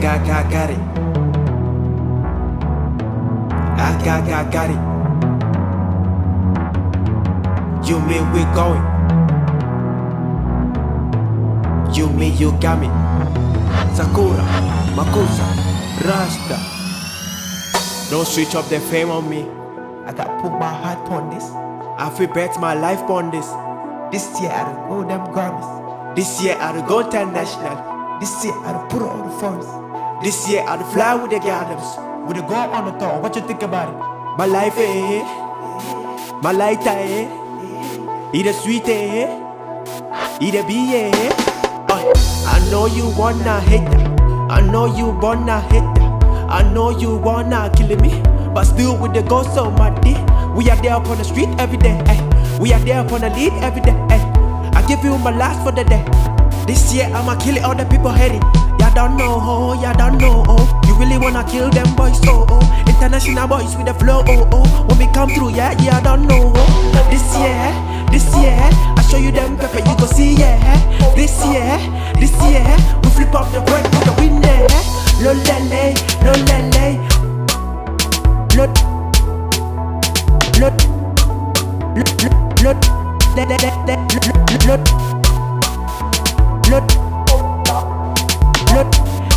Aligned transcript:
I 0.00 0.02
got, 0.02 0.26
got, 0.26 0.50
got 0.50 0.70
it. 0.70 0.78
I 3.76 4.02
got, 4.02 4.26
got, 4.26 4.50
got 4.50 4.70
it. 4.70 4.80
You 7.86 8.00
mean 8.00 8.32
we 8.32 8.40
going? 8.56 8.80
You 11.94 12.08
mean 12.16 12.34
you 12.38 12.52
got 12.62 12.80
me? 12.80 12.86
Sakura, 13.94 14.42
Makusa, 14.96 15.44
Rasta. 16.02 16.58
Don't 18.10 18.26
switch 18.26 18.54
up 18.54 18.66
the 18.70 18.80
fame 18.80 19.10
on 19.10 19.28
me. 19.28 19.42
I 20.06 20.14
got 20.14 20.40
put 20.40 20.52
my 20.52 20.72
heart 20.72 21.10
on 21.10 21.28
this. 21.28 21.44
I 21.98 22.08
feel 22.16 22.32
bet 22.32 22.58
my 22.58 22.72
life 22.72 23.02
on 23.10 23.30
this. 23.30 23.48
This 24.10 24.40
year 24.40 24.50
I 24.50 24.64
don't 24.64 24.88
go 24.88 25.06
them 25.06 25.26
Grammys. 25.26 26.16
This 26.16 26.42
year 26.42 26.56
I 26.58 26.72
don't 26.72 26.88
go 26.88 27.00
international. 27.00 28.18
This 28.18 28.42
year 28.42 28.54
I 28.64 28.72
don't 28.72 28.88
put 28.88 29.02
on 29.02 29.28
the 29.28 29.36
phones. 29.36 29.89
This 30.22 30.46
year 30.50 30.62
I 30.68 30.76
don't 30.76 30.92
fly 30.92 31.14
with 31.14 31.30
the 31.30 31.38
gardens. 31.38 31.96
With 32.28 32.36
the 32.36 32.42
go 32.42 32.52
on 32.54 32.84
the 32.84 32.92
tour. 33.00 33.20
What 33.22 33.34
you 33.36 33.40
think 33.40 33.62
about 33.62 33.88
it? 33.88 33.96
My 34.36 34.44
life 34.44 34.74
eh? 34.76 35.24
My 36.42 36.52
light 36.52 36.84
eh? 36.86 37.24
Eat 38.34 38.44
a 38.44 38.52
sweet 38.52 38.86
eh? 38.86 39.24
Eat 40.38 40.54
a 40.54 40.62
bee 40.68 40.92
eh? 40.94 41.32
Uh, 41.88 42.12
I 42.52 42.60
know 42.70 42.84
you 42.84 43.08
wanna 43.16 43.60
hate 43.60 43.88
that. 43.90 44.20
I 44.50 44.60
know 44.60 44.84
you 44.84 45.08
wanna 45.08 45.60
hate 45.72 45.88
that. 45.96 46.24
I 46.50 46.70
know 46.70 46.90
you 46.90 47.16
wanna 47.16 47.72
kill 47.74 47.96
me. 47.96 48.20
But 48.52 48.64
still 48.64 48.98
with 48.98 49.14
the 49.14 49.22
ghost 49.22 49.56
on 49.56 49.72
my 49.76 49.88
dick. 50.00 50.20
We 50.54 50.68
are 50.68 50.76
there 50.82 50.96
upon 50.96 51.16
the 51.16 51.24
street 51.24 51.48
every 51.58 51.78
day. 51.78 51.96
Eh. 52.12 52.58
We 52.60 52.74
are 52.74 52.80
there 52.80 53.00
upon 53.00 53.22
the 53.22 53.30
lead 53.30 53.54
every 53.64 53.80
day. 53.80 53.96
Eh. 54.10 54.20
I 54.76 54.84
give 54.86 55.02
you 55.02 55.16
my 55.16 55.34
last 55.34 55.64
for 55.64 55.72
the 55.72 55.84
day. 55.84 56.04
This 56.70 56.94
year 56.94 57.10
I'ma 57.12 57.34
kill 57.34 57.58
all 57.66 57.74
the 57.74 57.84
people 57.84 58.12
hating. 58.12 58.42
Y'all 58.78 58.94
don't 58.94 59.16
know, 59.16 59.42
oh, 59.42 59.74
y'all 59.82 59.92
don't 59.92 60.18
know, 60.18 60.44
oh. 60.46 60.62
You 60.86 60.94
really 60.94 61.18
wanna 61.18 61.42
kill 61.42 61.68
them 61.68 61.92
boys, 61.96 62.20
oh, 62.30 62.46
oh. 62.48 62.62
International 62.86 63.48
boys 63.48 63.74
with 63.76 63.86
the 63.86 63.94
flow, 63.94 64.22
oh, 64.28 64.48
oh. 64.52 64.86
When 64.86 64.98
we 64.98 65.06
come 65.12 65.30
through, 65.30 65.50
yeah, 65.50 65.74
yeah, 65.82 65.98
I 65.98 66.00
don't 66.00 66.28
know, 66.28 66.52
oh. 66.54 67.08
This 67.10 67.26
year, 67.42 67.58
this 68.14 68.22
year, 68.38 68.54
I 68.54 69.02
show 69.10 69.16
you 69.18 69.32
them 69.32 69.56
pepper, 69.58 69.78
you 69.82 69.96
go 69.98 70.06
see, 70.06 70.34
yeah. 70.38 70.62
This 71.16 71.34
year, 71.50 71.74
this 72.22 72.30
year, 72.46 72.62
we 73.02 73.10
flip 73.18 73.34
up 73.34 73.50
the 73.50 73.66
bread 73.66 73.82
with 73.90 74.06
the 74.06 74.14
winner. 74.22 74.62
Lo 75.18 75.34
lele, 75.34 75.98
lo 76.22 76.32
lele. 76.46 77.02
Lo, 78.54 78.70
lo, 80.62 80.70
lo, 81.98 81.98
lo, 81.98 82.30
lo, 82.62 82.72
le, 83.34 83.42
le, 83.42 83.56
le, 83.58 83.70
le, 83.90 83.96
lo, 84.66 84.76
lo, 84.76 85.19
Look, 86.70 86.86
look, 88.70 88.86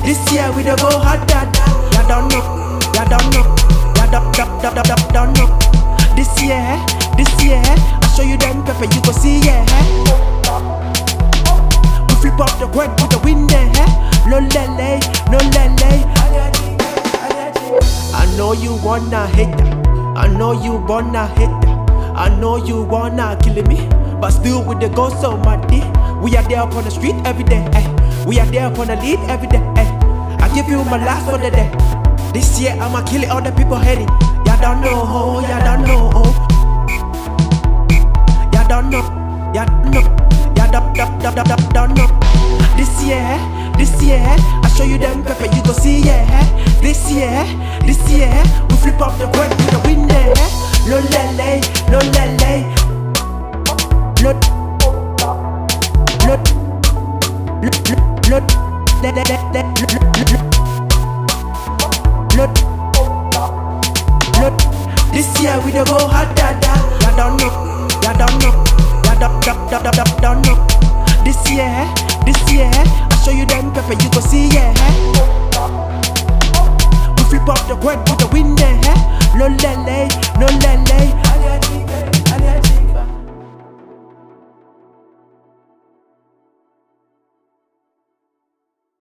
this 0.00 0.16
year 0.32 0.50
we 0.56 0.62
don't 0.62 0.80
go 0.80 0.88
hard, 0.96 1.28
dad. 1.28 1.44
Ya 1.92 2.00
don't 2.08 2.24
know, 2.32 2.40
ya 2.96 3.04
don't 3.04 3.28
know, 3.36 3.44
ya 4.00 4.08
don't, 4.08 4.32
don't, 4.32 4.62
don't, 4.62 4.74
don't, 4.80 5.12
don't, 5.12 5.32
know. 5.36 5.48
This 6.16 6.32
year, 6.40 6.64
this 7.20 7.28
year, 7.44 7.60
I 7.60 8.12
show 8.16 8.22
you 8.22 8.38
them 8.38 8.64
pepper, 8.64 8.88
you 8.88 9.02
go 9.02 9.12
see, 9.12 9.40
yeah. 9.44 9.60
We 12.08 12.14
flip 12.16 12.40
up 12.40 12.56
the 12.56 12.66
coin 12.72 12.88
with 12.96 13.10
the 13.12 13.20
wind, 13.22 13.52
eh? 13.52 13.68
No 14.24 14.40
lele, 14.40 14.96
no 15.28 15.36
lele. 15.52 16.08
I 18.16 18.24
know 18.38 18.54
you 18.54 18.76
wanna 18.82 19.26
hate 19.36 19.52
that. 19.58 19.86
I 20.16 20.28
know 20.28 20.52
you 20.52 20.76
wanna 20.88 21.26
hate 21.36 21.52
that. 21.60 21.90
I 22.16 22.34
know 22.40 22.56
you 22.56 22.84
wanna 22.84 23.38
kill 23.42 23.62
me, 23.64 23.86
but 24.18 24.30
still 24.30 24.64
with 24.64 24.80
the 24.80 24.88
ghost 24.88 25.22
on 25.26 25.42
my 25.42 25.56
dick. 25.66 25.97
We 26.22 26.36
are 26.36 26.42
there 26.42 26.62
upon 26.62 26.84
the 26.84 26.90
street 26.90 27.14
every 27.24 27.44
day. 27.44 27.62
Eh. 27.74 27.86
We 28.26 28.40
are 28.40 28.46
there 28.46 28.66
upon 28.66 28.88
the 28.88 28.96
lead 28.96 29.18
every 29.30 29.48
day. 29.48 29.62
Eh. 29.76 29.88
I 30.40 30.50
give 30.54 30.68
you 30.68 30.82
my 30.84 30.98
last 30.98 31.30
for 31.30 31.38
the 31.38 31.50
day. 31.50 31.70
This 32.32 32.60
year 32.60 32.72
I'ma 32.80 33.04
kill 33.06 33.22
it, 33.22 33.30
all 33.30 33.40
the 33.40 33.52
people 33.52 33.76
hating. 33.76 34.08
Y'all 34.44 34.60
don't 34.60 34.80
know, 34.80 35.06
oh, 35.06 35.40
y'all 35.46 35.62
don't 35.62 35.86
know, 35.86 36.10
oh. 36.14 36.32
Y'all 38.52 38.66
don't 38.68 38.90
know, 38.90 39.02
y'all 39.54 39.66
don't 39.66 39.90
know, 39.90 40.02
y'all 40.58 40.70
don't, 40.70 40.94
don't, 41.22 41.46
don't, 41.46 41.72
don't, 41.72 41.94
know. 41.94 42.08
This 42.76 42.90
year, 43.04 43.22
eh, 43.22 43.72
this 43.78 44.02
year, 44.02 44.18
eh, 44.18 44.36
I 44.62 44.68
show 44.76 44.84
you 44.84 44.98
them 44.98 45.22
pepper, 45.22 45.46
you 45.46 45.62
go 45.62 45.72
see, 45.72 46.00
yeah. 46.02 46.26
This 46.82 47.10
year, 47.10 47.30
this 47.86 47.98
year, 48.10 48.30
we 48.68 48.76
flip 48.76 49.00
up 49.00 49.16
the 49.18 49.26
coin 49.30 49.50
with 49.50 49.70
the 49.70 49.78
winner. 49.86 50.34
Lo 50.90 50.98
lele, 50.98 51.60
lo 51.90 51.98
lele. 52.10 52.78
This 65.12 65.40
year 65.40 65.60
we 65.64 65.70
don't 65.70 65.86
go 65.86 65.98
hard, 66.08 66.34
da, 66.34 66.58
da. 66.58 66.74
Ya 67.02 67.10
don't 67.14 67.36
know, 67.38 67.86
ya 68.02 68.12
don't 68.18 68.34
know, 68.42 68.50
ya 69.04 69.14
don't, 69.18 69.38
don't, 69.44 69.70
don't, 69.70 70.20
don't, 70.20 70.42
know. 70.42 70.56
This 71.22 71.38
year, 71.48 71.62
eh, 71.62 71.86
this 72.26 72.38
year, 72.50 72.66
eh, 72.66 73.08
I 73.10 73.14
show 73.22 73.30
you 73.30 73.46
them 73.46 73.72
pepper, 73.72 73.94
you 74.02 74.10
go 74.10 74.18
see, 74.18 74.48
yeah. 74.48 74.74
Eh. 74.74 74.94
We 77.16 77.22
flip 77.30 77.48
up 77.48 77.62
the 77.68 77.76
coin 77.80 77.98
with 78.02 78.18
the 78.18 78.26
winner, 78.32 78.74
lo 79.38 79.46
lele, 79.62 80.08
lo 80.40 80.46
lele. 80.58 81.27